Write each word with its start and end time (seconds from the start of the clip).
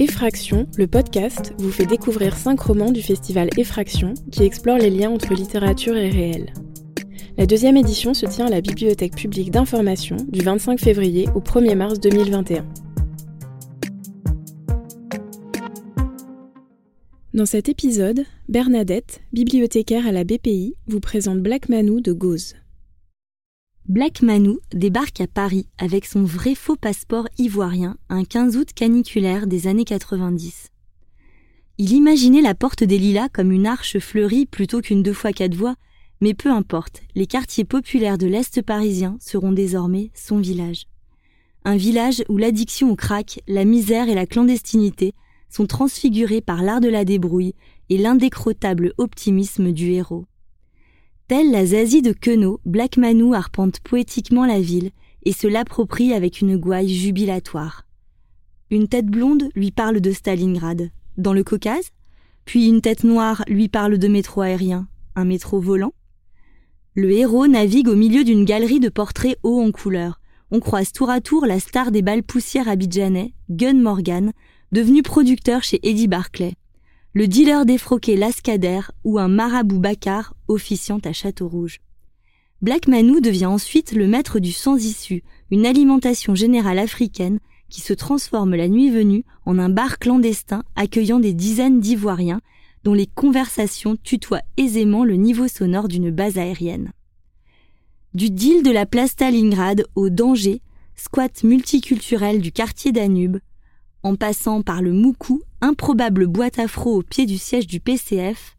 Effraction, 0.00 0.68
le 0.76 0.86
podcast, 0.86 1.54
vous 1.58 1.72
fait 1.72 1.84
découvrir 1.84 2.36
cinq 2.36 2.60
romans 2.60 2.92
du 2.92 3.02
festival 3.02 3.50
Effraction 3.56 4.14
qui 4.30 4.44
explorent 4.44 4.78
les 4.78 4.90
liens 4.90 5.10
entre 5.10 5.34
littérature 5.34 5.96
et 5.96 6.08
réel. 6.08 6.52
La 7.36 7.46
deuxième 7.46 7.76
édition 7.76 8.14
se 8.14 8.24
tient 8.24 8.46
à 8.46 8.50
la 8.50 8.60
Bibliothèque 8.60 9.16
publique 9.16 9.50
d'information 9.50 10.16
du 10.28 10.40
25 10.40 10.78
février 10.78 11.28
au 11.34 11.40
1er 11.40 11.74
mars 11.74 11.98
2021. 11.98 12.64
Dans 17.34 17.46
cet 17.46 17.68
épisode, 17.68 18.24
Bernadette, 18.48 19.20
bibliothécaire 19.32 20.06
à 20.06 20.12
la 20.12 20.22
BPI, 20.22 20.76
vous 20.86 21.00
présente 21.00 21.40
Black 21.40 21.68
Manou 21.68 22.00
de 22.00 22.12
Gauze. 22.12 22.54
Black 23.88 24.20
Manou 24.20 24.58
débarque 24.74 25.22
à 25.22 25.26
Paris 25.26 25.66
avec 25.78 26.04
son 26.04 26.22
vrai 26.22 26.54
faux 26.54 26.76
passeport 26.76 27.26
ivoirien 27.38 27.96
un 28.10 28.22
15 28.22 28.58
août 28.58 28.68
caniculaire 28.74 29.46
des 29.46 29.66
années 29.66 29.86
90. 29.86 30.68
Il 31.78 31.92
imaginait 31.92 32.42
la 32.42 32.54
porte 32.54 32.84
des 32.84 32.98
Lilas 32.98 33.30
comme 33.30 33.50
une 33.50 33.66
arche 33.66 33.98
fleurie 33.98 34.44
plutôt 34.44 34.82
qu'une 34.82 35.02
deux 35.02 35.14
fois 35.14 35.32
quatre 35.32 35.54
voies, 35.54 35.74
mais 36.20 36.34
peu 36.34 36.50
importe, 36.50 37.00
les 37.14 37.26
quartiers 37.26 37.64
populaires 37.64 38.18
de 38.18 38.26
l'Est 38.26 38.60
parisien 38.60 39.16
seront 39.20 39.52
désormais 39.52 40.10
son 40.12 40.36
village. 40.36 40.84
Un 41.64 41.78
village 41.78 42.22
où 42.28 42.36
l'addiction 42.36 42.90
au 42.90 42.94
crack, 42.94 43.40
la 43.48 43.64
misère 43.64 44.10
et 44.10 44.14
la 44.14 44.26
clandestinité 44.26 45.14
sont 45.48 45.66
transfigurés 45.66 46.42
par 46.42 46.62
l'art 46.62 46.82
de 46.82 46.90
la 46.90 47.06
débrouille 47.06 47.54
et 47.88 47.96
l'indécrottable 47.96 48.92
optimisme 48.98 49.72
du 49.72 49.92
héros. 49.92 50.26
Telle 51.28 51.50
la 51.50 51.66
Zazie 51.66 52.00
de 52.00 52.14
Queneau, 52.14 52.58
Black 52.64 52.96
Manou 52.96 53.34
arpente 53.34 53.80
poétiquement 53.80 54.46
la 54.46 54.62
ville 54.62 54.92
et 55.24 55.32
se 55.32 55.46
l'approprie 55.46 56.14
avec 56.14 56.40
une 56.40 56.56
gouaille 56.56 56.88
jubilatoire. 56.88 57.84
Une 58.70 58.88
tête 58.88 59.04
blonde 59.04 59.50
lui 59.54 59.70
parle 59.70 60.00
de 60.00 60.10
Stalingrad, 60.10 60.90
dans 61.18 61.34
le 61.34 61.44
Caucase, 61.44 61.90
puis 62.46 62.66
une 62.66 62.80
tête 62.80 63.04
noire 63.04 63.44
lui 63.46 63.68
parle 63.68 63.98
de 63.98 64.08
métro 64.08 64.40
aérien, 64.40 64.88
un 65.16 65.26
métro 65.26 65.60
volant? 65.60 65.92
Le 66.94 67.10
héros 67.10 67.46
navigue 67.46 67.88
au 67.88 67.94
milieu 67.94 68.24
d'une 68.24 68.46
galerie 68.46 68.80
de 68.80 68.88
portraits 68.88 69.36
hauts 69.42 69.60
en 69.60 69.70
couleur. 69.70 70.22
On 70.50 70.60
croise 70.60 70.92
tour 70.92 71.10
à 71.10 71.20
tour 71.20 71.44
la 71.44 71.60
star 71.60 71.90
des 71.90 72.00
balles 72.00 72.22
poussières 72.22 72.68
abidjanais, 72.68 73.34
Gun 73.50 73.74
Morgan, 73.74 74.32
devenu 74.72 75.02
producteur 75.02 75.62
chez 75.62 75.78
Eddie 75.86 76.08
Barclay 76.08 76.54
le 77.14 77.26
dealer 77.26 77.66
défroqué 77.66 78.16
Lascader 78.16 78.80
ou 79.02 79.18
un 79.18 79.26
marabout 79.26 79.80
officiant 80.48 80.98
à 81.04 81.12
Château-Rouge. 81.12 81.80
Black 82.60 82.88
Manou 82.88 83.20
devient 83.20 83.46
ensuite 83.46 83.92
le 83.92 84.08
maître 84.08 84.40
du 84.40 84.52
sans-issue, 84.52 85.22
une 85.50 85.64
alimentation 85.64 86.34
générale 86.34 86.80
africaine 86.80 87.38
qui 87.68 87.80
se 87.80 87.92
transforme 87.92 88.56
la 88.56 88.68
nuit 88.68 88.90
venue 88.90 89.24
en 89.46 89.58
un 89.58 89.68
bar 89.68 89.98
clandestin 89.98 90.64
accueillant 90.74 91.20
des 91.20 91.34
dizaines 91.34 91.80
d'ivoiriens 91.80 92.40
dont 92.84 92.94
les 92.94 93.06
conversations 93.06 93.96
tutoient 93.96 94.42
aisément 94.56 95.04
le 95.04 95.14
niveau 95.14 95.48
sonore 95.48 95.88
d'une 95.88 96.10
base 96.10 96.38
aérienne. 96.38 96.92
Du 98.14 98.30
deal 98.30 98.62
de 98.62 98.70
la 98.70 98.86
place 98.86 99.10
Stalingrad 99.10 99.84
au 99.94 100.08
danger, 100.08 100.62
squat 100.96 101.44
multiculturel 101.44 102.40
du 102.40 102.50
quartier 102.50 102.90
Danube, 102.90 103.38
en 104.02 104.16
passant 104.16 104.62
par 104.62 104.82
le 104.82 104.92
Moukou, 104.92 105.42
improbable 105.60 106.26
boîte 106.26 106.58
afro 106.58 106.96
au 106.96 107.02
pied 107.02 107.26
du 107.26 107.38
siège 107.38 107.66
du 107.66 107.80
PCF, 107.80 108.57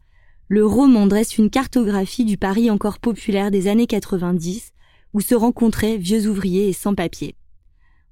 le 0.52 0.66
roman 0.66 1.06
dresse 1.06 1.38
une 1.38 1.48
cartographie 1.48 2.24
du 2.24 2.36
Paris 2.36 2.72
encore 2.72 2.98
populaire 2.98 3.52
des 3.52 3.68
années 3.68 3.86
90, 3.86 4.72
où 5.14 5.20
se 5.20 5.36
rencontraient 5.36 5.96
vieux 5.96 6.28
ouvriers 6.28 6.68
et 6.68 6.72
sans-papiers. 6.72 7.36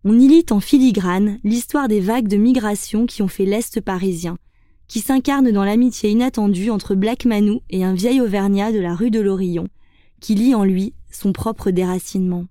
On 0.05 0.17
y 0.17 0.29
lit 0.29 0.47
en 0.51 0.61
filigrane 0.61 1.41
l'histoire 1.43 1.89
des 1.89 1.99
vagues 1.99 2.29
de 2.29 2.37
migration 2.37 3.07
qui 3.07 3.23
ont 3.23 3.29
fait 3.29 3.45
l'Est 3.45 3.81
parisien, 3.81 4.39
qui 4.87 5.01
s'incarne 5.01 5.51
dans 5.51 5.65
l'amitié 5.65 6.11
inattendue 6.11 6.71
entre 6.71 6.95
Black 6.95 7.25
Manou 7.25 7.61
et 7.71 7.83
un 7.83 7.93
vieil 7.93 8.21
Auvergnat 8.21 8.71
de 8.71 8.79
la 8.79 8.95
rue 8.95 9.11
de 9.11 9.19
l'Orillon, 9.19 9.67
qui 10.21 10.37
lit 10.37 10.55
en 10.55 10.63
lui 10.63 10.95
son 11.11 11.33
propre 11.33 11.73
déracinement. 11.73 12.45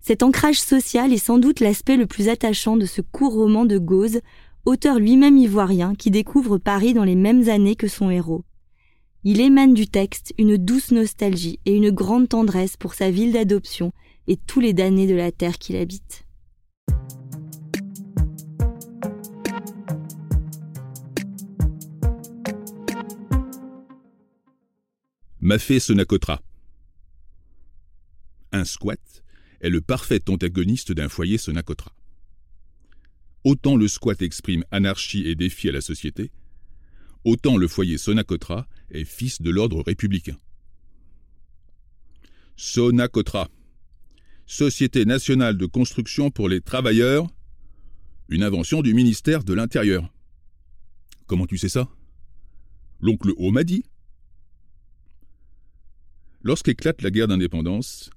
Cet 0.00 0.22
ancrage 0.22 0.60
social 0.60 1.12
est 1.12 1.18
sans 1.18 1.38
doute 1.38 1.58
l'aspect 1.58 1.96
le 1.96 2.06
plus 2.06 2.28
attachant 2.28 2.76
de 2.76 2.86
ce 2.86 3.00
court 3.00 3.32
roman 3.32 3.64
de 3.64 3.76
Gauze, 3.76 4.20
auteur 4.66 5.00
lui-même 5.00 5.36
ivoirien 5.36 5.96
qui 5.96 6.12
découvre 6.12 6.58
Paris 6.58 6.94
dans 6.94 7.02
les 7.02 7.16
mêmes 7.16 7.48
années 7.48 7.74
que 7.74 7.88
son 7.88 8.08
héros. 8.08 8.44
Il 9.22 9.42
émane 9.42 9.74
du 9.74 9.86
texte 9.86 10.32
une 10.38 10.56
douce 10.56 10.92
nostalgie 10.92 11.60
et 11.66 11.76
une 11.76 11.90
grande 11.90 12.30
tendresse 12.30 12.78
pour 12.78 12.94
sa 12.94 13.10
ville 13.10 13.32
d'adoption 13.32 13.92
et 14.26 14.38
tous 14.38 14.60
les 14.60 14.72
damnés 14.72 15.06
de 15.06 15.14
la 15.14 15.30
terre 15.30 15.58
qu'il 15.58 15.76
habite. 15.76 16.24
Mafé 25.38 25.80
Sonacotra. 25.80 26.40
Un 28.52 28.64
squat 28.64 29.22
est 29.60 29.68
le 29.68 29.82
parfait 29.82 30.30
antagoniste 30.30 30.92
d'un 30.92 31.10
foyer 31.10 31.36
sonacotra. 31.36 31.94
Autant 33.44 33.76
le 33.76 33.86
squat 33.86 34.22
exprime 34.22 34.64
anarchie 34.70 35.28
et 35.28 35.34
défi 35.34 35.68
à 35.68 35.72
la 35.72 35.82
société, 35.82 36.30
autant 37.24 37.58
le 37.58 37.68
foyer 37.68 37.98
sonacotra 37.98 38.66
est 38.90 39.04
fils 39.04 39.40
de 39.40 39.50
l'ordre 39.50 39.82
républicain. 39.82 40.36
Sonacotra, 42.56 43.48
Société 44.46 45.04
nationale 45.04 45.56
de 45.56 45.66
construction 45.66 46.30
pour 46.30 46.48
les 46.48 46.60
travailleurs, 46.60 47.28
une 48.28 48.42
invention 48.42 48.82
du 48.82 48.94
ministère 48.94 49.44
de 49.44 49.54
l'Intérieur. 49.54 50.12
Comment 51.26 51.46
tu 51.46 51.56
sais 51.56 51.68
ça? 51.68 51.88
L'oncle 53.00 53.32
O 53.36 53.50
m'a 53.50 53.64
dit. 53.64 53.84
Lorsqu'éclate 56.42 57.02
la 57.02 57.10
guerre 57.10 57.28
d'indépendance, 57.28 58.10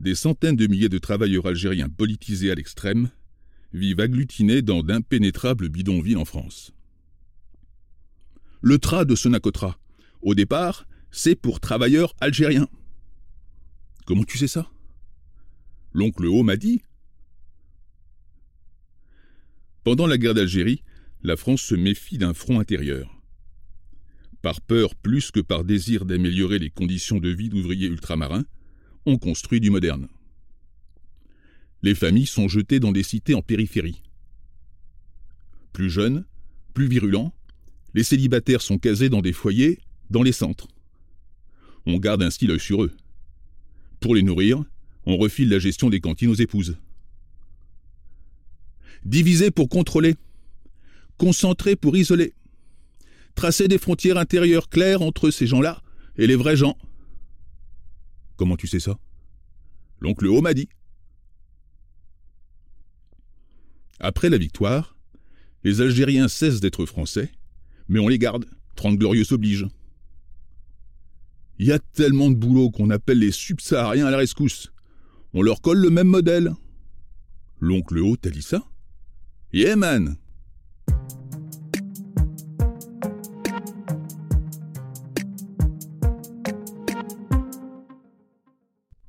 des 0.00 0.14
centaines 0.14 0.56
de 0.56 0.66
milliers 0.66 0.88
de 0.88 0.98
travailleurs 0.98 1.46
algériens 1.46 1.88
politisés 1.88 2.50
à 2.50 2.54
l'extrême 2.54 3.10
vivent 3.72 4.00
agglutinés 4.00 4.62
dans 4.62 4.82
d'impénétrables 4.82 5.68
bidonvilles 5.68 6.16
en 6.16 6.24
France. 6.24 6.72
Le 8.62 8.78
TRA 8.78 9.04
de 9.04 9.14
Sonacotra, 9.14 9.78
au 10.22 10.34
départ, 10.34 10.86
c'est 11.10 11.34
pour 11.34 11.60
travailleurs 11.60 12.14
algériens. 12.20 12.68
Comment 14.06 14.24
tu 14.24 14.38
sais 14.38 14.48
ça? 14.48 14.70
L'oncle 15.92 16.26
O 16.26 16.42
m'a 16.42 16.56
dit. 16.56 16.82
Pendant 19.82 20.06
la 20.06 20.18
guerre 20.18 20.34
d'Algérie, 20.34 20.82
la 21.22 21.36
France 21.36 21.62
se 21.62 21.74
méfie 21.74 22.18
d'un 22.18 22.34
front 22.34 22.60
intérieur. 22.60 23.12
Par 24.42 24.60
peur 24.60 24.94
plus 24.94 25.30
que 25.30 25.40
par 25.40 25.64
désir 25.64 26.04
d'améliorer 26.04 26.58
les 26.58 26.70
conditions 26.70 27.18
de 27.18 27.28
vie 27.28 27.48
d'ouvriers 27.48 27.88
ultramarins, 27.88 28.44
on 29.06 29.18
construit 29.18 29.60
du 29.60 29.70
moderne. 29.70 30.08
Les 31.82 31.94
familles 31.94 32.26
sont 32.26 32.48
jetées 32.48 32.80
dans 32.80 32.92
des 32.92 33.02
cités 33.02 33.34
en 33.34 33.42
périphérie. 33.42 34.02
Plus 35.72 35.90
jeunes, 35.90 36.24
plus 36.74 36.88
virulents, 36.88 37.34
les 37.94 38.02
célibataires 38.02 38.62
sont 38.62 38.78
casés 38.78 39.08
dans 39.08 39.22
des 39.22 39.32
foyers, 39.32 39.78
dans 40.10 40.22
les 40.22 40.32
centres. 40.32 40.68
On 41.86 41.98
garde 41.98 42.22
ainsi 42.22 42.46
l'œil 42.46 42.60
sur 42.60 42.82
eux. 42.84 42.92
Pour 44.00 44.14
les 44.14 44.22
nourrir, 44.22 44.62
on 45.04 45.16
refile 45.16 45.48
la 45.48 45.58
gestion 45.58 45.88
des 45.88 46.00
cantines 46.00 46.30
aux 46.30 46.34
épouses. 46.34 46.76
Diviser 49.04 49.50
pour 49.50 49.68
contrôler, 49.68 50.16
concentrer 51.16 51.76
pour 51.76 51.96
isoler, 51.96 52.34
tracer 53.34 53.68
des 53.68 53.78
frontières 53.78 54.18
intérieures 54.18 54.68
claires 54.68 55.02
entre 55.02 55.30
ces 55.30 55.46
gens-là 55.46 55.80
et 56.16 56.26
les 56.26 56.36
vrais 56.36 56.56
gens. 56.56 56.76
Comment 58.36 58.56
tu 58.56 58.66
sais 58.66 58.80
ça? 58.80 58.98
L'oncle 60.00 60.26
O 60.26 60.40
m'a 60.40 60.54
dit. 60.54 60.68
Après 63.98 64.28
la 64.28 64.38
victoire, 64.38 64.96
les 65.64 65.80
Algériens 65.80 66.28
cessent 66.28 66.60
d'être 66.60 66.84
français, 66.84 67.30
mais 67.88 67.98
on 67.98 68.08
les 68.08 68.18
garde, 68.18 68.44
trente 68.74 68.98
glorieux 68.98 69.32
oblige. 69.32 69.66
Il 71.58 71.66
y 71.66 71.72
a 71.72 71.78
tellement 71.78 72.28
de 72.28 72.34
boulot 72.34 72.70
qu'on 72.70 72.90
appelle 72.90 73.18
les 73.18 73.30
subsahariens 73.30 74.06
à 74.06 74.10
la 74.10 74.18
rescousse. 74.18 74.72
On 75.32 75.42
leur 75.42 75.62
colle 75.62 75.78
le 75.78 75.90
même 75.90 76.08
modèle. 76.08 76.52
L'oncle 77.60 77.98
O 77.98 78.16
t'a 78.16 78.30
dit 78.30 78.42
ça 78.42 78.62
Yeah 79.52 79.76
man 79.76 80.16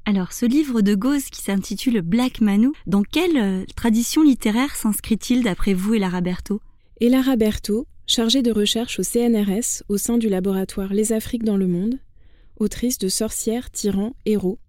Alors, 0.05 0.31
ce 0.31 0.45
livre 0.45 0.81
de 0.81 0.95
Gauze 0.95 1.25
qui 1.25 1.41
s'intitule 1.41 2.01
Black 2.01 2.39
Manou, 2.39 2.71
dans 2.85 3.03
quelle 3.03 3.37
euh, 3.37 3.65
tradition 3.75 4.23
littéraire 4.23 4.73
s'inscrit-il 4.73 5.43
d'après 5.43 5.73
vous 5.73 5.95
et 5.95 5.99
Lara 5.99 6.21
Berthaud? 6.21 6.61
Et 7.01 7.09
Lara 7.09 7.35
Berthaud, 7.35 7.85
chargée 8.07 8.41
de 8.41 8.51
recherche 8.53 8.99
au 8.99 9.03
CNRS 9.03 9.83
au 9.89 9.97
sein 9.97 10.17
du 10.17 10.29
laboratoire 10.29 10.93
Les 10.93 11.11
Afriques 11.11 11.43
dans 11.43 11.57
le 11.57 11.67
monde, 11.67 11.99
autrice 12.59 12.97
de 12.97 13.07
Sorcières, 13.07 13.71
Tyrans, 13.71 14.15
Héros. 14.25 14.59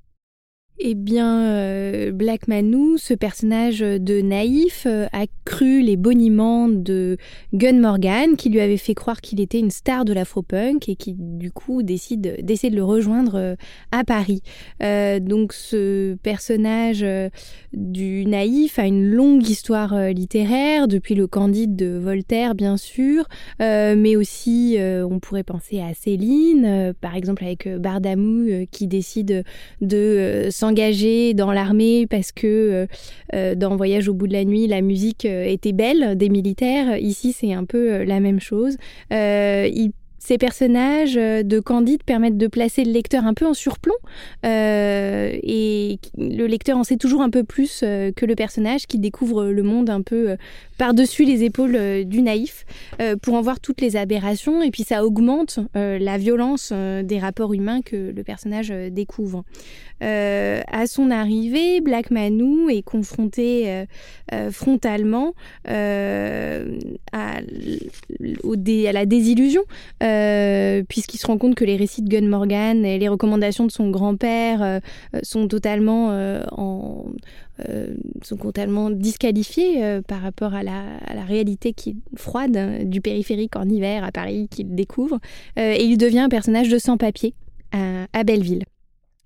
Eh 0.80 0.94
bien, 0.94 1.42
euh, 1.44 2.12
Black 2.12 2.46
Manu, 2.46 2.98
ce 2.98 3.12
personnage 3.12 3.80
de 3.80 4.20
naïf, 4.20 4.84
euh, 4.86 5.06
a 5.12 5.24
cru 5.44 5.82
les 5.82 5.96
boniments 5.96 6.68
de 6.68 7.16
Gun 7.52 7.80
Morgan, 7.80 8.36
qui 8.36 8.48
lui 8.48 8.60
avait 8.60 8.76
fait 8.76 8.94
croire 8.94 9.20
qu'il 9.20 9.40
était 9.40 9.58
une 9.58 9.72
star 9.72 10.04
de 10.04 10.12
l'afropunk 10.12 10.88
et 10.88 10.94
qui, 10.94 11.16
du 11.18 11.50
coup, 11.50 11.82
décide 11.82 12.44
d'essayer 12.44 12.70
de 12.70 12.76
le 12.76 12.84
rejoindre 12.84 13.34
euh, 13.34 13.54
à 13.90 14.04
Paris. 14.04 14.42
donc, 15.20 15.52
ce 15.52 16.14
personnage 16.14 17.04
du 17.72 18.24
naïf 18.26 18.78
a 18.78 18.86
une 18.86 19.10
longue 19.10 19.48
histoire 19.48 20.10
littéraire, 20.10 20.86
depuis 20.86 21.14
le 21.14 21.26
Candide 21.26 21.74
de 21.74 21.98
Voltaire, 21.98 22.54
bien 22.54 22.76
sûr, 22.76 23.26
mais 23.58 24.16
aussi, 24.16 24.76
on 24.78 25.18
pourrait 25.18 25.42
penser 25.42 25.80
à 25.80 25.94
Céline, 25.94 26.94
par 27.00 27.16
exemple 27.16 27.44
avec 27.44 27.68
Bardamou, 27.68 28.66
qui 28.70 28.86
décide 28.86 29.44
de 29.80 30.48
s'en 30.50 30.67
dans 31.34 31.52
l'armée 31.52 32.06
parce 32.06 32.32
que 32.32 32.46
euh, 32.46 32.86
euh, 33.34 33.54
dans 33.54 33.76
Voyage 33.76 34.08
au 34.08 34.14
bout 34.14 34.26
de 34.26 34.32
la 34.32 34.44
nuit, 34.44 34.66
la 34.66 34.80
musique 34.80 35.24
euh, 35.24 35.44
était 35.44 35.72
belle 35.72 36.16
des 36.16 36.28
militaires. 36.28 36.98
Ici, 36.98 37.32
c'est 37.32 37.52
un 37.52 37.64
peu 37.64 38.04
la 38.04 38.20
même 38.20 38.40
chose. 38.40 38.76
Ces 40.28 40.36
personnages 40.36 41.14
de 41.14 41.58
Candide 41.58 42.02
permettent 42.02 42.36
de 42.36 42.48
placer 42.48 42.84
le 42.84 42.92
lecteur 42.92 43.24
un 43.24 43.32
peu 43.32 43.46
en 43.46 43.54
surplomb 43.54 43.94
et 44.44 45.98
le 46.18 46.46
lecteur 46.46 46.76
en 46.76 46.84
sait 46.84 46.98
toujours 46.98 47.22
un 47.22 47.30
peu 47.30 47.44
plus 47.44 47.80
que 47.80 48.26
le 48.26 48.34
personnage 48.34 48.86
qui 48.86 48.98
découvre 48.98 49.46
le 49.46 49.62
monde 49.62 49.88
un 49.88 50.02
peu 50.02 50.36
par-dessus 50.76 51.24
les 51.24 51.44
épaules 51.44 52.04
du 52.04 52.20
naïf 52.20 52.66
pour 53.22 53.34
en 53.34 53.40
voir 53.40 53.58
toutes 53.58 53.80
les 53.80 53.96
aberrations 53.96 54.62
et 54.62 54.70
puis 54.70 54.82
ça 54.82 55.02
augmente 55.02 55.60
la 55.74 56.18
violence 56.18 56.74
des 56.74 57.18
rapports 57.18 57.54
humains 57.54 57.80
que 57.80 58.12
le 58.14 58.22
personnage 58.22 58.68
découvre. 58.68 59.44
Euh, 60.02 60.60
à 60.68 60.86
son 60.86 61.10
arrivée, 61.10 61.80
Black 61.80 62.10
Manu 62.10 62.70
est 62.70 62.82
confronté 62.82 63.64
euh, 63.66 63.84
euh, 64.32 64.50
frontalement 64.50 65.34
à, 65.64 67.40
la 68.92 69.06
désillusion, 69.06 69.62
puisqu'il 70.88 71.18
se 71.18 71.26
rend 71.26 71.38
compte 71.38 71.54
que 71.54 71.64
les 71.64 71.76
récits 71.76 72.02
de 72.02 72.08
Gun 72.08 72.28
Morgan 72.28 72.84
et 72.84 72.98
les 72.98 73.08
recommandations 73.08 73.66
de 73.66 73.70
son 73.70 73.90
grand-père 73.90 74.80
sont 75.22 75.48
totalement 75.48 76.10
sont 78.22 78.36
totalement 78.36 78.90
disqualifiés 78.90 80.00
par 80.06 80.22
rapport 80.22 80.54
à 80.54 80.62
la, 80.62 81.24
réalité 81.26 81.72
qui 81.72 81.96
froide 82.16 82.88
du 82.88 83.00
périphérique 83.00 83.56
en 83.56 83.68
hiver 83.68 84.04
à 84.04 84.12
Paris 84.12 84.48
qu'il 84.50 84.74
découvre. 84.74 85.18
et 85.56 85.84
il 85.84 85.98
devient 85.98 86.20
un 86.20 86.28
personnage 86.28 86.68
de 86.68 86.78
sans-papier 86.78 87.34
à 87.72 88.24
Belleville. 88.24 88.64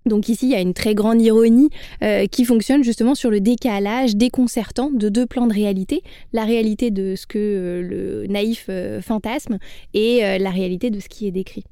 Donc 0.06 0.28
ici, 0.28 0.46
il 0.46 0.50
y 0.50 0.54
a 0.54 0.60
une 0.60 0.74
très 0.74 0.94
grande 0.94 1.20
ironie 1.22 1.70
euh, 2.02 2.26
qui 2.26 2.44
fonctionne 2.44 2.82
justement 2.82 3.14
sur 3.14 3.30
le 3.30 3.40
décalage 3.40 4.16
déconcertant 4.16 4.90
de 4.90 5.08
deux 5.08 5.26
plans 5.26 5.46
de 5.46 5.54
réalité, 5.54 6.02
la 6.32 6.44
réalité 6.44 6.90
de 6.90 7.14
ce 7.14 7.26
que 7.26 7.38
euh, 7.38 7.82
le 7.82 8.26
naïf 8.26 8.66
euh, 8.68 9.00
fantasme 9.00 9.58
et 9.94 10.20
la 10.38 10.50
réalité 10.50 10.90
de 10.90 11.00
ce 11.00 11.08
qui 11.08 11.26
est 11.26 11.30
décrit. 11.30 11.64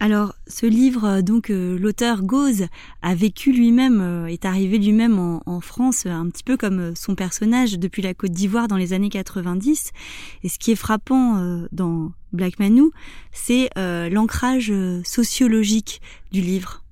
Alors, 0.00 0.34
ce 0.46 0.66
livre, 0.66 1.22
donc 1.22 1.48
l'auteur 1.48 2.22
Gauze 2.22 2.66
a 3.00 3.14
vécu 3.14 3.52
lui-même, 3.52 4.26
est 4.28 4.44
arrivé 4.44 4.78
lui-même 4.78 5.18
en, 5.18 5.42
en, 5.46 5.60
France, 5.60 6.04
un 6.04 6.28
petit 6.28 6.42
peu 6.42 6.56
comme 6.56 6.94
son 6.94 7.14
personnage 7.14 7.78
depuis 7.78 8.02
la 8.02 8.12
Côte 8.12 8.32
d'Ivoire 8.32 8.68
dans 8.68 8.76
les 8.76 8.92
années 8.92 9.08
90. 9.08 9.92
Et 10.42 10.48
ce 10.48 10.58
qui 10.58 10.72
est 10.72 10.76
frappant 10.76 11.64
dans 11.72 12.10
Black 12.32 12.58
Manu, 12.58 12.90
c'est 13.32 13.70
l'ancrage 13.76 14.72
sociologique 15.04 16.00
du 16.32 16.40
livre. 16.40 16.83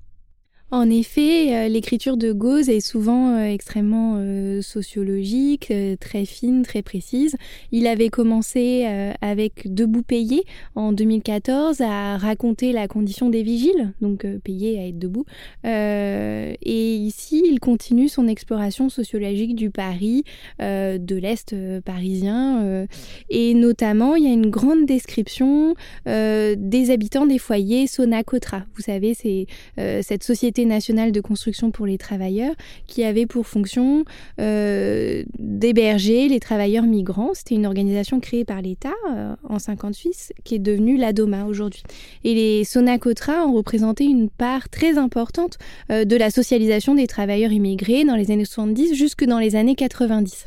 En 0.73 0.89
effet, 0.89 1.53
euh, 1.55 1.67
l'écriture 1.67 2.17
de 2.17 2.31
Gauze 2.31 2.67
est 2.67 2.79
souvent 2.79 3.35
euh, 3.35 3.43
extrêmement 3.43 4.15
euh, 4.17 4.63
sociologique, 4.63 5.71
très 5.99 6.25
fine, 6.25 6.63
très 6.63 6.81
précise. 6.81 7.35
Il 7.71 7.85
avait 7.85 8.09
commencé 8.09 8.85
avec 9.21 9.71
Debout 9.71 10.01
payé 10.01 10.43
en 10.73 10.91
2014 10.91 11.81
à 11.81 12.17
raconter 12.17 12.71
la 12.71 12.87
condition 12.87 13.29
des 13.29 13.43
vigiles, 13.43 13.93
donc 14.01 14.25
payés 14.43 14.79
à 14.79 14.87
être 14.87 14.97
debout. 14.97 15.25
et 15.63 16.95
ici, 16.95 17.43
il 17.45 17.59
continue 17.59 18.09
son 18.09 18.27
exploration 18.27 18.89
sociologique 18.89 19.55
du 19.55 19.69
Paris, 19.69 20.23
de 20.59 21.15
l'Est 21.15 21.55
parisien. 21.81 22.87
et 23.29 23.53
notamment, 23.53 24.15
il 24.15 24.23
y 24.23 24.27
a 24.27 24.33
une 24.33 24.49
grande 24.49 24.85
description 24.85 25.75
des 26.05 26.89
habitants 26.91 27.25
des 27.25 27.37
foyers 27.37 27.87
Sonacotra. 27.87 28.63
Vous 28.75 28.81
savez, 28.81 29.13
c'est 29.13 29.45
cette 29.77 30.23
société 30.23 30.62
nationale 30.65 31.11
de 31.11 31.21
construction 31.21 31.71
pour 31.71 31.85
les 31.85 31.97
travailleurs 31.97 32.53
qui 32.87 33.03
avait 33.03 33.25
pour 33.25 33.47
fonction 33.47 34.05
euh, 34.39 35.23
d'héberger 35.39 36.27
les 36.27 36.39
travailleurs 36.39 36.85
migrants. 36.85 37.31
C'était 37.33 37.55
une 37.55 37.65
organisation 37.65 38.19
créée 38.19 38.45
par 38.45 38.61
l'État 38.61 38.93
euh, 39.09 39.35
en 39.47 39.59
58 39.59 40.33
qui 40.43 40.55
est 40.55 40.59
devenue 40.59 40.97
l'ADOMA 40.97 41.45
aujourd'hui. 41.45 41.83
Et 42.23 42.33
les 42.33 42.63
Sonacotra 42.63 43.45
ont 43.45 43.53
représenté 43.53 44.05
une 44.05 44.29
part 44.29 44.69
très 44.69 44.97
importante 44.97 45.57
euh, 45.91 46.05
de 46.05 46.15
la 46.15 46.29
socialisation 46.29 46.95
des 46.95 47.07
travailleurs 47.07 47.51
immigrés 47.51 48.05
dans 48.05 48.15
les 48.15 48.31
années 48.31 48.45
70 48.45 48.95
jusque 48.95 49.25
dans 49.25 49.39
les 49.39 49.55
années 49.55 49.75
90. 49.75 50.45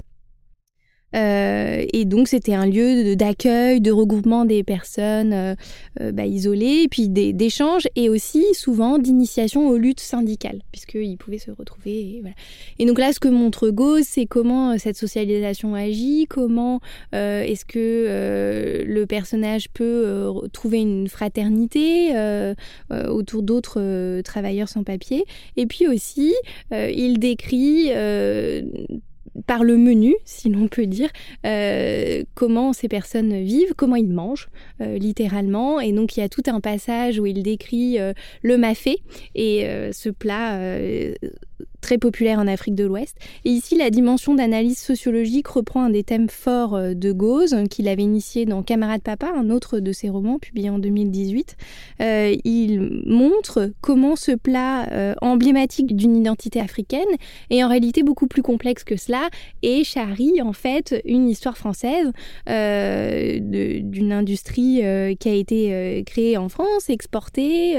Euh, 1.17 1.85
et 1.93 2.05
donc 2.05 2.29
c'était 2.29 2.55
un 2.55 2.67
lieu 2.67 3.17
d'accueil, 3.17 3.81
de, 3.81 3.91
regroupement 3.91 4.45
des 4.45 4.63
personnes 4.63 5.33
euh, 5.33 5.55
euh, 6.01 6.13
bah, 6.13 6.27
isolées, 6.27 6.83
et 6.85 6.89
puis 6.89 7.09
d'échanges, 7.09 7.87
et 7.97 8.09
aussi 8.09 8.45
souvent 8.53 8.99
d'initiation 8.99 9.69
aux 9.69 9.77
luttes 9.77 10.01
syndicales, 10.01 10.61
puisqu'ils 10.73 11.17
pouvaient 11.17 11.39
se 11.39 11.51
retrouver. 11.51 12.23
Et, 12.79 12.87
donc 12.87 12.99
là, 12.99 13.13
ce 13.13 13.21
que 13.21 13.29
montre 13.29 13.71
Gauze, 13.71 14.05
c'est 14.05 14.27
comment 14.27 14.77
cette 14.79 14.97
socialisation 14.97 15.75
agit, 15.75 16.27
comment 16.29 16.81
est-ce 17.13 17.65
que 17.65 18.85
le 18.87 19.07
personnage 19.07 19.69
peut 19.71 20.27
trouver 20.53 20.81
une 20.81 21.09
fraternité 21.09 22.13
autour 22.91 23.43
d'autres 23.43 24.21
travailleurs 24.23 24.69
sans 24.69 24.83
papier. 24.83 25.25
Et 25.57 25.67
puis 25.67 25.87
aussi, 25.87 26.35
il 26.73 27.19
décrit 27.19 27.91
par 29.47 29.65
le 29.65 29.77
menu, 29.77 30.15
si 30.25 30.49
l'on 30.49 30.69
peut 30.69 30.87
dire, 30.87 31.11
euh, 31.45 32.23
comment 32.35 32.73
ces 32.73 32.89
personnes 32.89 33.43
vivent, 33.43 33.75
comment 33.77 33.97
ils 33.97 34.13
mangent, 34.13 34.49
euh, 34.81 34.99
littéralement. 34.99 35.81
Et 35.81 35.93
donc 35.93 36.17
il 36.17 36.21
y 36.21 36.23
a 36.23 36.29
tout 36.29 36.43
un 36.47 36.61
passage 36.61 37.19
où 37.19 37.27
il 37.27 37.43
décrit 37.43 37.99
euh, 37.99 38.13
le 38.43 38.57
mafé 38.57 38.99
et 39.35 39.67
ce 39.93 40.09
plat 40.09 40.59
très 41.87 41.99
populaire 41.99 42.41
en 42.41 42.49
Afrique 42.49 42.75
de 42.75 42.83
l'Ouest. 42.83 43.17
Et 43.45 43.51
ici, 43.51 43.77
la 43.77 43.91
dimension 43.91 44.35
d'analyse 44.35 44.79
sociologique 44.79 45.47
reprend 45.47 45.85
un 45.85 45.91
des 45.91 46.03
thèmes 46.03 46.29
forts 46.29 46.75
euh, 46.75 46.95
de 46.95 47.13
Gauze, 47.13 47.55
qu'il 47.71 47.87
avait 47.87 48.03
initié 48.03 48.45
dans 48.45 48.65
Camarade 48.65 49.03
Papa, 49.03 49.31
un 49.33 49.51
autre 49.51 49.79
de 49.79 49.93
ses 49.93 50.09
romans 50.09 50.41
publié 50.41 50.69
en 50.69 50.81
2018. 50.81 51.57
Euh, 52.01 52.35
il 52.43 53.05
montre 53.07 53.71
comment 53.81 54.17
ce 54.17 54.33
plat 54.33 54.89
euh, 54.91 55.15
emblématique 55.23 55.95
d'une 55.95 56.17
identité 56.17 56.59
africaine 56.59 57.07
est 57.51 57.63
en 57.63 57.69
réalité 57.69 58.03
beaucoup 58.03 58.27
plus 58.27 58.43
complexe 58.43 58.83
que 58.83 58.97
cela 58.97 59.29
et 59.63 59.85
charrie 59.85 60.43
en 60.43 60.53
fait 60.53 61.01
une 61.05 61.29
histoire 61.29 61.57
française 61.57 62.11
d'une 62.47 64.13
industrie 64.13 64.83
qui 65.21 65.29
a 65.29 65.35
été 65.35 66.03
créée 66.05 66.37
en 66.37 66.49
France, 66.49 66.91
exportée, 66.91 67.77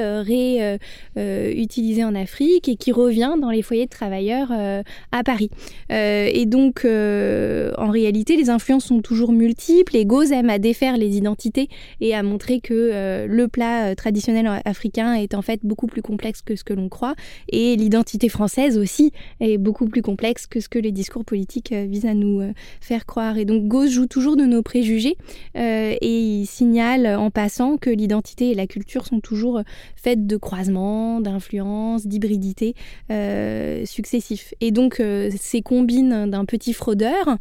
réutilisée 1.16 2.06
en 2.06 2.16
Afrique 2.16 2.70
et 2.70 2.78
qui 2.78 2.94
revient 2.94 3.36
dans 3.42 3.50
les 3.50 3.62
foyers 3.62 3.86
de 3.86 3.97
travailleurs 3.98 4.50
euh, 4.52 4.84
à 5.12 5.24
Paris. 5.24 5.50
Euh, 5.92 6.30
et 6.32 6.46
donc, 6.46 6.86
euh, 6.86 7.72
en 7.78 7.90
réalité, 7.90 8.36
les 8.36 8.50
influences 8.50 8.86
sont 8.86 9.02
toujours 9.02 9.32
multiples 9.32 9.96
et 9.96 10.06
Gauze 10.06 10.32
aime 10.32 10.50
à 10.50 10.60
défaire 10.60 10.98
les 10.98 11.18
identités 11.18 11.68
et 12.00 12.14
à 12.14 12.22
montrer 12.22 12.60
que 12.60 13.26
le 13.28 13.48
plat 13.48 13.96
traditionnel 13.96 14.62
africain 14.66 15.14
est 15.14 15.34
en 15.34 15.42
fait 15.42 15.62
beaucoup 15.64 15.88
plus 15.88 16.02
complexe 16.02 16.42
que 16.42 16.56
ce 16.56 16.64
que 16.64 16.74
l'on 16.74 16.90
croit 16.90 17.16
et 17.50 17.76
l'identité 17.76 18.30
française 18.30 18.78
aussi 18.78 19.12
est 19.40 19.58
beaucoup 19.58 19.88
plus 19.88 20.02
complexe 20.02 20.46
que 20.46 20.60
ce 20.60 20.70
que 20.70 20.80
les 20.80 20.92
discours 20.92 21.26
politiques 21.26 21.74
visent 21.74 22.06
à 22.06 22.14
nous 22.14 22.42
faire 22.82 23.06
croire. 23.06 23.38
Et 23.38 23.46
donc, 23.46 23.68
Gauze 23.68 23.90
joue 23.90 24.08
toujours 24.08 24.36
de 24.36 24.46
nos 24.46 24.62
préjugés 24.62 25.18
et 25.56 25.98
il 26.02 26.46
signale 26.46 27.08
en 27.08 27.32
passant 27.32 27.78
que 27.78 27.90
l'identité 27.90 28.52
et 28.52 28.56
la 28.56 28.68
culture 28.68 29.06
sont 29.06 29.20
toujours 29.20 29.62
faites 29.96 30.28
de 30.28 30.38
croisements, 30.38 31.20
d'influences, 31.22 32.06
d'hybridité. 32.06 32.76
Successifs. 33.86 34.54
Et 34.62 34.72
donc, 34.72 35.02
ces 35.38 35.62
combines 35.62 36.30
d'un 36.30 36.46
petit 36.46 36.74
fraudeur 36.74 37.38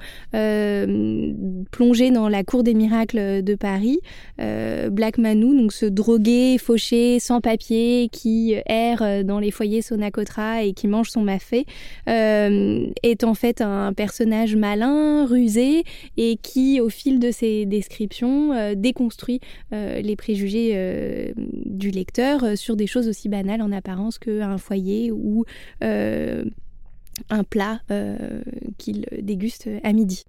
plongé 1.71 2.11
dans 2.11 2.29
la 2.29 2.45
cour 2.45 2.63
des 2.63 2.75
miracles 2.75 3.43
de 3.43 3.55
Paris, 3.55 4.01
Black 4.39 5.19
Manu, 5.19 5.57
donc 5.57 5.73
ce 5.73 5.87
drogué, 5.87 6.59
fauché, 6.59 7.19
sans 7.19 7.41
papier, 7.41 8.09
qui 8.11 8.55
erre 8.67 9.25
dans 9.25 9.39
les 9.39 9.51
foyers 9.51 9.83
Sonacotra 9.83 10.63
et 10.63 10.73
qui 10.73 10.89
mange 10.89 11.11
son 11.11 11.23
mafé, 11.23 11.65
est 12.07 13.25
en 13.25 13.35
fait 13.35 13.61
un 13.61 13.93
personnage 13.93 14.57
malin, 14.57 15.27
rusé, 15.27 15.85
et 16.17 16.37
qui, 16.37 16.81
au 16.81 16.89
fil 16.89 17.19
de 17.19 17.31
ses 17.31 17.67
descriptions, 17.67 18.75
déconstruit 18.75 19.41
les 19.73 20.17
préjugés 20.17 21.35
du 21.65 21.91
lecteur 21.91 22.57
sur 22.57 22.77
des 22.77 22.87
choses 22.87 23.09
aussi 23.09 23.29
banales 23.29 23.63
en 23.63 23.73
apparence 23.73 24.19
qu'un 24.19 24.59
foyer 24.59 25.11
ou 25.13 25.45
euh, 25.83 26.26
un 27.31 27.45
plat 27.45 27.81
euh, 27.91 28.43
qu'il 28.79 29.07
déguste 29.23 29.69
à 29.83 29.93
midi. 29.93 30.25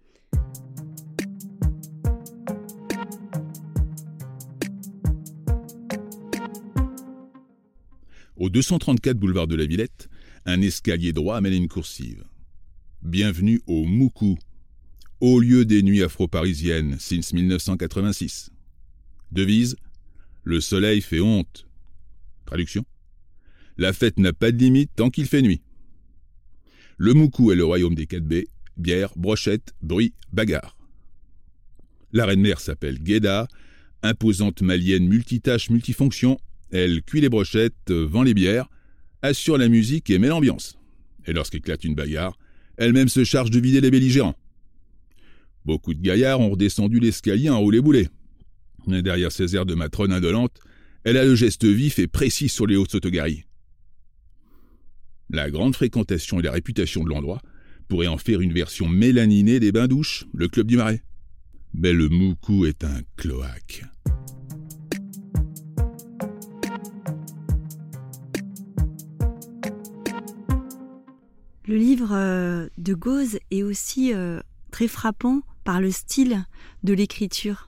Au 8.38 8.50
234 8.50 9.18
boulevard 9.18 9.48
de 9.48 9.56
la 9.56 9.66
Villette, 9.66 10.10
un 10.46 10.62
escalier 10.62 11.12
droit 11.12 11.38
amène 11.38 11.54
une 11.54 11.68
coursive. 11.68 12.24
Bienvenue 13.02 13.62
au 13.66 13.84
Moukou, 13.86 14.38
haut 15.22 15.40
lieu 15.40 15.66
des 15.66 15.82
nuits 15.82 16.04
afro-parisiennes 16.04 16.98
since 17.00 17.34
1986. 17.34 18.52
Devise 19.32 19.76
Le 20.44 20.62
soleil 20.62 21.02
fait 21.02 21.20
honte. 21.20 21.68
Traduction 22.46 22.86
La 23.78 23.92
fête 23.92 24.20
n'a 24.20 24.34
pas 24.34 24.52
de 24.52 24.58
limite 24.58 24.92
tant 24.96 25.10
qu'il 25.10 25.26
fait 25.26 25.42
nuit. 25.42 25.62
Le 26.98 27.14
Moukou 27.14 27.52
est 27.52 27.56
le 27.56 27.64
royaume 27.64 27.94
des 27.94 28.08
4 28.08 28.24
B, 28.24 28.46
bière, 28.76 29.14
brochette, 29.16 29.76
bruit, 29.84 30.14
bagarre. 30.34 30.76
La 32.12 32.26
reine-mère 32.26 32.60
s'appelle 32.60 32.98
Guéda, 32.98 33.48
imposante 34.02 34.64
malienne 34.64 35.08
multitâche 35.08 35.70
multifonction. 35.70 36.40
Elle 36.72 37.04
cuit 37.04 37.22
les 37.22 37.30
brochettes, 37.30 37.92
vend 37.92 38.24
les 38.24 38.34
bières, 38.34 38.68
assure 39.22 39.60
la 39.60 39.68
musique 39.68 40.10
et 40.10 40.18
met 40.18 40.28
l'ambiance. 40.28 40.80
Et 41.28 41.34
lorsqu'éclate 41.34 41.84
une 41.84 41.94
bagarre, 41.94 42.38
elle-même 42.78 43.10
se 43.10 43.24
charge 43.24 43.52
de 43.52 43.60
vider 43.60 43.82
les 43.82 43.92
belligérants. 43.92 44.36
Beaucoup 45.66 45.94
de 45.94 46.02
gaillards 46.02 46.40
ont 46.40 46.50
redescendu 46.50 47.00
l'escalier 47.00 47.50
en 47.50 47.60
roulé-boulé. 47.60 48.08
Mais 48.88 49.04
derrière 49.04 49.32
ces 49.32 49.56
airs 49.56 49.66
de 49.66 49.76
matrone 49.76 50.14
indolente, 50.14 50.60
elle 51.04 51.18
a 51.18 51.26
le 51.26 51.36
geste 51.36 51.66
vif 51.66 52.00
et 52.00 52.08
précis 52.08 52.50
sur 52.50 52.66
les 52.66 52.76
hautes 52.76 52.92
sotogaries. 52.92 53.47
La 55.30 55.50
grande 55.50 55.76
fréquentation 55.76 56.40
et 56.40 56.44
la 56.44 56.54
réputation 56.54 57.04
de 57.04 57.10
l'endroit 57.10 57.42
pourraient 57.90 58.08
en 58.08 58.18
faire 58.18 58.40
une 58.40 58.54
version 58.54 58.88
mélaninée 58.88 59.60
des 59.60 59.74
bains-douches, 59.74 60.26
le 60.34 60.48
club 60.48 60.68
du 60.68 60.78
Marais. 60.78 61.04
Mais 61.74 61.92
le 61.92 62.08
Moukou 62.08 62.66
est 62.66 62.86
un 62.86 63.02
cloaque. 63.18 63.84
Le 71.68 71.76
livre 71.76 72.14
euh, 72.14 72.70
de 72.78 72.94
Gauze 72.94 73.40
est 73.52 73.64
aussi 73.64 74.14
euh, 74.14 74.40
très 74.72 74.88
frappant 74.88 75.42
par 75.66 75.82
le 75.82 75.92
style 75.92 76.46
de 76.84 76.94
l'écriture. 76.94 77.67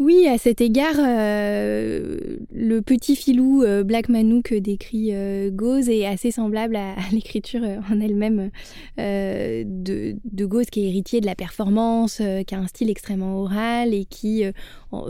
Oui, 0.00 0.26
à 0.26 0.38
cet 0.38 0.60
égard, 0.60 0.96
euh, 0.98 2.18
le 2.52 2.82
petit 2.82 3.14
filou 3.14 3.62
euh, 3.62 3.84
Black 3.84 4.06
que 4.42 4.58
décrit 4.58 5.10
euh, 5.12 5.50
Gauze 5.52 5.88
est 5.88 6.04
assez 6.04 6.32
semblable 6.32 6.74
à, 6.74 6.96
l'écriture 7.12 7.62
en 7.62 8.00
elle-même 8.00 8.50
de, 8.98 10.16
de 10.24 10.46
Gauze, 10.46 10.66
qui 10.66 10.84
est 10.84 10.88
héritier 10.88 11.20
de 11.20 11.26
la 11.26 11.36
performance, 11.36 12.20
qui 12.44 12.54
a 12.56 12.58
un 12.58 12.66
style 12.66 12.90
extrêmement 12.90 13.38
oral 13.38 13.94
et 13.94 14.04
qui 14.04 14.44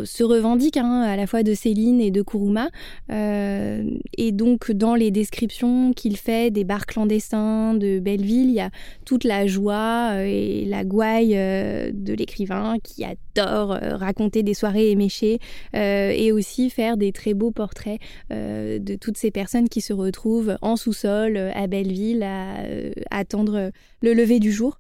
se 0.05 0.23
revendique 0.23 0.77
hein, 0.77 1.01
à 1.03 1.17
la 1.17 1.27
fois 1.27 1.43
de 1.43 1.55
Céline 1.55 2.01
et 2.01 2.11
de 2.11 2.23
Kuruma. 2.23 2.69
et 3.09 4.33
donc, 4.33 4.71
dans 4.71 4.95
les 4.95 5.11
descriptions 5.11 5.93
qu'il 5.95 6.17
fait 6.17 6.51
des 6.51 6.65
bars 6.65 6.87
clandestins 6.87 7.75
de 7.75 8.01
Belleville, 8.01 8.51
il 8.51 8.55
y 8.55 8.61
a 8.61 8.71
toute 9.05 9.25
la 9.25 9.47
joie 9.47 10.25
et 10.25 10.67
la 10.67 10.85
gouaille 10.85 11.35
de 11.35 12.15
l'écrivain 12.15 12.77
qui 12.83 13.05
adore 13.05 13.79
raconter 13.81 14.43
des 14.43 14.55
soirées 14.55 14.74
éméchées 14.83 15.39
euh, 15.75 16.11
et 16.11 16.33
aussi 16.33 16.71
faire 16.71 16.97
des 16.97 17.13
très 17.13 17.35
beaux 17.35 17.51
portraits 17.51 18.01
euh, 18.31 18.79
de 18.79 18.95
toutes 18.95 19.17
ces 19.17 19.31
personnes 19.31 19.69
qui 19.69 19.81
se 19.81 19.93
retrouvent 19.93 20.57
en 20.63 20.77
sous-sol 20.77 21.37
à 21.37 21.67
Belleville 21.67 22.23
à, 22.23 22.61
euh, 22.65 22.93
attendre 23.11 23.71
le 24.03 24.15
lever 24.15 24.41
du 24.41 24.53
jour. 24.53 24.79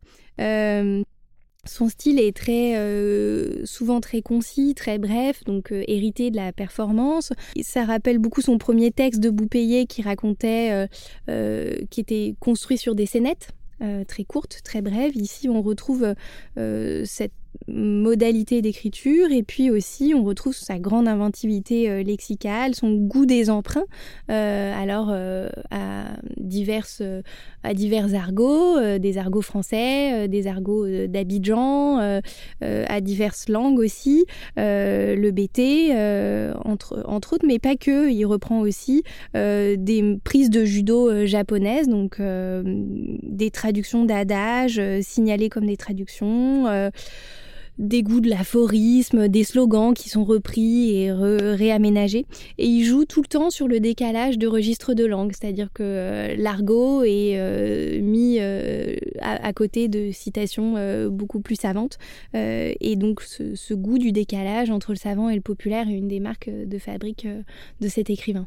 Son 1.67 1.89
style 1.89 2.21
est 2.21 2.37
très 2.37 2.75
souvent 3.65 4.01
très 4.03 4.21
concis, 4.21 4.75
très 4.75 4.99
bref, 4.99 5.43
donc 5.45 5.73
hérité 5.73 6.31
de 6.31 6.37
la 6.37 6.53
performance. 6.53 7.33
Ça 7.63 7.85
rappelle 7.85 8.19
beaucoup 8.19 8.43
son 8.43 8.59
premier 8.59 8.91
texte 8.91 9.21
de 9.21 9.31
Boupéier 9.31 9.87
qui 9.87 10.03
racontait, 10.03 10.87
qui 11.27 12.01
était 12.01 12.35
construit 12.39 12.77
sur 12.77 12.95
des 12.95 13.07
scénettes. 13.07 13.49
très 14.07 14.25
courtes, 14.25 14.61
très 14.63 14.83
brèves. 14.83 15.17
Ici, 15.17 15.49
on 15.49 15.63
retrouve 15.63 16.15
cette 16.57 17.33
modalité 17.66 18.62
d'écriture 18.62 19.30
et 19.30 19.42
puis 19.42 19.70
aussi 19.70 20.12
on 20.14 20.23
retrouve 20.23 20.54
sa 20.54 20.78
grande 20.78 21.08
inventivité 21.08 21.90
euh, 21.90 22.02
lexicale, 22.02 22.75
son 22.75 22.94
goût 22.94 23.26
des 23.26 23.50
emprunts, 23.50 23.84
euh, 24.30 24.73
alors 24.82 25.08
euh, 25.11 25.49
à 25.70 26.04
divers 26.37 26.84
argots, 28.14 28.99
des 28.99 29.18
argots 29.18 29.42
français, 29.42 30.28
des 30.28 30.46
argots 30.46 30.87
d'Abidjan, 31.06 32.20
à 32.61 33.00
diverses 33.00 33.49
langues 33.49 33.78
aussi, 33.78 34.26
le 34.56 35.30
BT 35.30 35.92
entre, 36.64 37.02
entre 37.06 37.34
autres, 37.34 37.46
mais 37.46 37.58
pas 37.58 37.76
que, 37.76 38.11
il 38.11 38.25
reprend 38.26 38.61
aussi 38.61 39.02
des 39.34 40.18
prises 40.23 40.50
de 40.50 40.64
judo 40.64 41.26
japonaises, 41.26 41.88
donc 41.88 42.20
des 42.20 43.50
traductions 43.50 44.04
d'adages 44.04 44.80
signalées 45.00 45.49
comme 45.49 45.66
des 45.66 45.78
traductions 45.78 46.90
des 47.78 48.02
goûts 48.02 48.21
de 48.21 48.31
l'aphorisme, 48.31 49.28
des 49.28 49.45
slogans 49.45 49.95
qui 49.95 50.09
sont 50.09 50.25
repris 50.25 50.97
et 50.97 51.12
réaménagés. 51.12 52.26
Et 52.59 52.66
il 52.66 52.85
joue 52.85 53.04
tout 53.04 53.21
le 53.21 53.26
temps 53.26 53.50
sur 53.50 53.69
le 53.69 53.81
décalage 53.81 54.38
de 54.38 54.47
registres 54.47 54.95
de 54.95 55.04
langue, 55.04 55.33
c'est-à-dire 55.33 55.71
que 55.73 55.83
euh, 55.83 56.35
l'argot 56.37 57.02
est 57.02 57.35
euh, 57.37 58.00
mis 58.00 58.38
euh, 58.40 58.95
à, 59.21 59.52
côté 59.52 59.88
de 59.88 60.11
citations 60.12 60.75
beaucoup 61.09 61.40
plus 61.40 61.57
savantes. 61.57 61.99
et 62.35 62.97
donc 62.97 63.23
ce, 63.23 63.75
goût 63.75 63.99
du 63.99 64.12
décalage 64.12 64.71
entre 64.71 64.93
le 64.93 64.97
savant 64.97 65.28
et 65.28 65.35
le 65.35 65.40
populaire 65.40 65.88
est 65.88 65.95
une 65.95 66.09
des 66.09 66.21
marques 66.21 66.50
de 66.50 66.78
fabrique 66.78 67.26
de 67.81 67.88
cet 67.88 68.11
écrivain. 68.11 68.47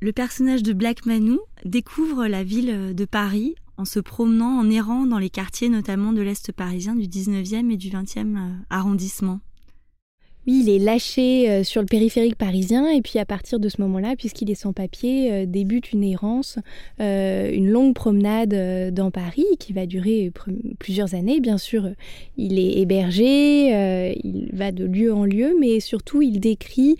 Le 0.00 0.12
personnage 0.12 0.62
de 0.62 0.72
Black 0.72 1.04
Manu 1.04 1.38
découvre 1.64 2.26
la 2.26 2.42
ville 2.42 2.94
de 2.94 3.04
Paris 3.04 3.54
en 3.80 3.86
se 3.86 3.98
promenant, 3.98 4.58
en 4.58 4.70
errant 4.70 5.06
dans 5.06 5.18
les 5.18 5.30
quartiers 5.30 5.70
notamment 5.70 6.12
de 6.12 6.20
l'Est 6.20 6.52
parisien 6.52 6.94
du 6.94 7.08
19e 7.08 7.72
et 7.72 7.76
du 7.78 7.88
20e 7.88 8.36
euh, 8.36 8.50
arrondissement. 8.68 9.40
Oui, 10.46 10.64
il 10.64 10.70
est 10.70 10.78
lâché 10.78 11.50
euh, 11.50 11.64
sur 11.64 11.80
le 11.80 11.86
périphérique 11.86 12.36
parisien 12.36 12.90
et 12.90 13.00
puis 13.00 13.18
à 13.18 13.24
partir 13.24 13.58
de 13.58 13.68
ce 13.70 13.80
moment-là, 13.80 14.16
puisqu'il 14.16 14.50
est 14.50 14.54
sans 14.54 14.74
papier, 14.74 15.32
euh, 15.32 15.46
débute 15.46 15.92
une 15.92 16.04
errance, 16.04 16.58
une 16.98 17.70
longue 17.70 17.94
promenade 17.94 18.92
dans 18.92 19.10
Paris 19.10 19.46
qui 19.58 19.72
va 19.72 19.86
durer 19.86 20.30
plusieurs 20.78 21.14
années. 21.14 21.40
Bien 21.40 21.56
sûr, 21.56 21.88
il 22.36 22.58
est 22.58 22.80
hébergé, 22.80 24.14
il 24.22 24.50
va 24.52 24.72
de 24.72 24.84
lieu 24.84 25.12
en 25.12 25.24
lieu, 25.24 25.56
mais 25.58 25.80
surtout 25.80 26.20
il 26.20 26.38
décrit 26.38 26.96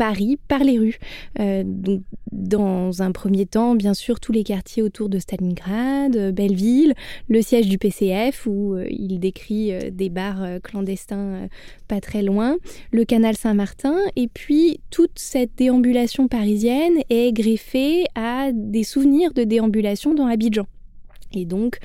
Paris 0.00 0.38
par 0.48 0.64
les 0.64 0.78
rues. 0.78 0.98
Euh, 1.40 1.62
donc, 1.62 2.00
dans 2.32 3.02
un 3.02 3.12
premier 3.12 3.44
temps, 3.44 3.74
bien 3.74 3.92
sûr, 3.92 4.18
tous 4.18 4.32
les 4.32 4.44
quartiers 4.44 4.82
autour 4.82 5.10
de 5.10 5.18
Stalingrad, 5.18 6.16
euh, 6.16 6.32
Belleville, 6.32 6.94
le 7.28 7.42
siège 7.42 7.68
du 7.68 7.76
PCF 7.76 8.46
où 8.46 8.76
euh, 8.76 8.86
il 8.88 9.20
décrit 9.20 9.74
des 9.92 10.08
bars 10.08 10.42
clandestins 10.62 11.48
pas 11.86 12.00
très 12.00 12.22
loin, 12.22 12.56
le 12.92 13.04
canal 13.04 13.36
Saint-Martin, 13.36 13.94
et 14.16 14.28
puis 14.28 14.80
toute 14.88 15.18
cette 15.18 15.50
déambulation 15.58 16.28
parisienne 16.28 16.94
est 17.10 17.34
greffée 17.34 18.06
à 18.14 18.52
des 18.54 18.84
souvenirs 18.84 19.34
de 19.34 19.44
déambulation 19.44 20.14
dans 20.14 20.28
Abidjan. 20.28 20.66
Et 21.34 21.44
donc, 21.44 21.78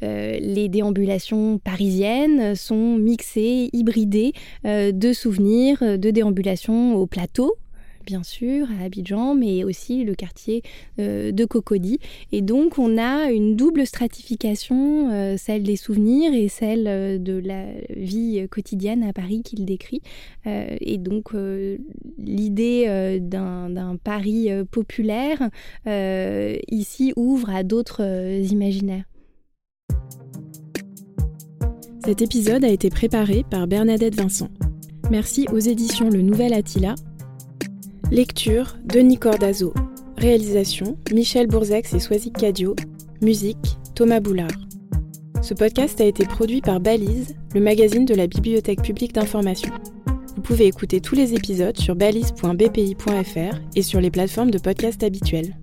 les 0.00 0.68
déambulations 0.68 1.58
parisiennes 1.58 2.54
sont 2.54 2.96
mixées, 2.96 3.70
hybridées 3.72 4.32
de 4.64 5.12
souvenirs 5.12 5.98
de 5.98 6.10
déambulation 6.10 6.94
au 6.96 7.06
plateau, 7.06 7.56
bien 8.06 8.22
sûr, 8.22 8.68
à 8.80 8.84
Abidjan, 8.84 9.34
mais 9.34 9.64
aussi 9.64 10.02
le 10.02 10.14
quartier 10.14 10.62
de 10.96 11.44
Cocody. 11.44 11.98
Et 12.32 12.40
donc, 12.40 12.78
on 12.78 12.96
a 12.96 13.30
une 13.30 13.54
double 13.54 13.86
stratification, 13.86 15.36
celle 15.36 15.62
des 15.64 15.76
souvenirs 15.76 16.32
et 16.32 16.48
celle 16.48 17.22
de 17.22 17.38
la 17.38 17.66
vie 17.94 18.46
quotidienne 18.50 19.02
à 19.02 19.12
Paris 19.12 19.42
qu'il 19.42 19.66
décrit. 19.66 20.00
et 20.46 20.96
donc, 20.96 21.32
l'idée 22.18 23.18
d'un 23.20 23.96
Paris 24.02 24.48
populaire, 24.70 25.50
ici, 25.86 27.12
ouvre 27.16 27.50
à 27.50 27.62
d'autres 27.62 28.02
imaginaires. 28.50 29.04
Cet 32.08 32.22
épisode 32.22 32.64
a 32.64 32.68
été 32.68 32.88
préparé 32.88 33.44
par 33.50 33.66
Bernadette 33.66 34.14
Vincent. 34.14 34.48
Merci 35.10 35.46
aux 35.52 35.58
éditions 35.58 36.08
Le 36.08 36.22
Nouvel 36.22 36.54
Attila. 36.54 36.94
Lecture 38.10 38.78
Denis 38.82 39.18
Cordazo. 39.18 39.74
Réalisation 40.16 40.96
Michel 41.12 41.48
Bourzex 41.48 41.92
et 41.92 42.00
Soisic 42.00 42.32
Cadio. 42.32 42.74
Musique 43.20 43.76
Thomas 43.94 44.20
Boulard. 44.20 44.48
Ce 45.42 45.52
podcast 45.52 46.00
a 46.00 46.06
été 46.06 46.24
produit 46.24 46.62
par 46.62 46.80
Balise, 46.80 47.36
le 47.54 47.60
magazine 47.60 48.06
de 48.06 48.14
la 48.14 48.26
Bibliothèque 48.26 48.80
publique 48.80 49.12
d'information. 49.12 49.74
Vous 50.34 50.40
pouvez 50.40 50.64
écouter 50.64 51.02
tous 51.02 51.14
les 51.14 51.34
épisodes 51.34 51.76
sur 51.76 51.94
balise.bpi.fr 51.94 53.60
et 53.76 53.82
sur 53.82 54.00
les 54.00 54.10
plateformes 54.10 54.50
de 54.50 54.58
podcast 54.58 55.02
habituelles. 55.02 55.58